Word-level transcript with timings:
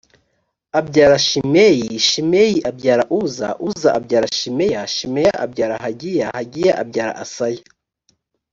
abyara 0.79 1.17
shimeyi 1.27 1.89
shimeyi 2.09 2.57
abyara 2.69 3.03
uza 3.21 3.47
uza 3.69 3.89
abyara 3.97 4.27
shimeya 4.39 4.81
shimeya 4.95 5.33
abyara 5.45 5.75
hagiya 5.83 6.25
hagiya 6.35 6.73
abyara 6.83 7.13
asaya 7.25 7.63